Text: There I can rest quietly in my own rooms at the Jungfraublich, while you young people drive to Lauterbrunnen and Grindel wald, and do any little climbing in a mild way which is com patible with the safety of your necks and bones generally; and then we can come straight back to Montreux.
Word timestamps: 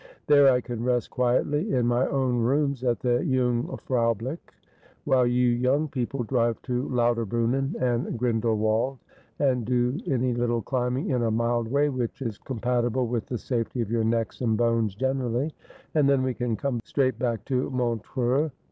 There 0.25 0.51
I 0.51 0.61
can 0.61 0.83
rest 0.83 1.11
quietly 1.11 1.75
in 1.75 1.85
my 1.85 2.07
own 2.07 2.37
rooms 2.39 2.83
at 2.83 3.01
the 3.01 3.19
Jungfraublich, 3.23 4.39
while 5.03 5.27
you 5.27 5.49
young 5.49 5.87
people 5.89 6.23
drive 6.23 6.59
to 6.63 6.89
Lauterbrunnen 6.89 7.75
and 7.79 8.17
Grindel 8.19 8.57
wald, 8.57 8.97
and 9.37 9.63
do 9.63 9.99
any 10.07 10.33
little 10.33 10.63
climbing 10.63 11.11
in 11.11 11.21
a 11.21 11.29
mild 11.29 11.67
way 11.67 11.89
which 11.89 12.23
is 12.23 12.39
com 12.39 12.59
patible 12.61 13.05
with 13.07 13.27
the 13.27 13.37
safety 13.37 13.79
of 13.81 13.91
your 13.91 14.03
necks 14.03 14.41
and 14.41 14.57
bones 14.57 14.95
generally; 14.95 15.53
and 15.93 16.09
then 16.09 16.23
we 16.23 16.33
can 16.33 16.55
come 16.55 16.79
straight 16.83 17.19
back 17.19 17.45
to 17.45 17.69
Montreux. 17.69 18.49